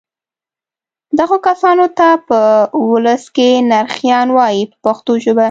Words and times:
دغو 1.19 1.37
کسانو 1.47 1.85
ته 1.97 2.07
په 2.27 2.39
ولس 2.91 3.23
کې 3.35 3.49
نرخیان 3.71 4.27
وایي 4.37 4.63
په 4.71 4.77
پښتو 4.85 5.13
ژبه. 5.23 5.39